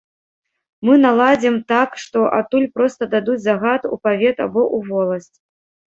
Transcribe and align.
Мы 0.87 0.93
наладзім 1.01 1.59
так, 1.73 1.89
што 2.03 2.25
адтуль 2.39 2.67
проста 2.77 3.11
дадуць 3.15 3.39
загад 3.47 3.81
у 3.93 4.03
павет 4.09 4.37
або 4.47 4.61
ў 4.75 4.77
воласць. 4.95 5.35